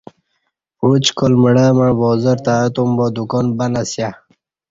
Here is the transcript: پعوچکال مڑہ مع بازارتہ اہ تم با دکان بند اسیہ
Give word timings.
پعوچکال 0.77 1.33
مڑہ 1.41 1.65
مع 1.77 1.89
بازارتہ 1.99 2.51
اہ 2.61 2.69
تم 2.75 2.89
با 2.97 3.05
دکان 3.15 3.45
بند 3.57 3.75
اسیہ 3.81 4.09